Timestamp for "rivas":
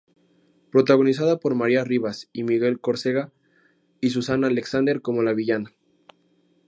1.83-2.27